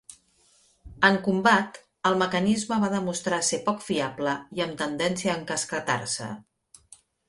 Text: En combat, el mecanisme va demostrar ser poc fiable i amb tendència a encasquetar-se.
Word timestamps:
En 1.09 1.19
combat, 1.27 1.77
el 2.11 2.17
mecanisme 2.23 2.81
va 2.85 2.91
demostrar 2.95 3.41
ser 3.53 3.63
poc 3.71 3.87
fiable 3.93 4.37
i 4.59 4.67
amb 4.69 4.77
tendència 4.85 5.35
a 5.37 5.41
encasquetar-se. 5.43 6.37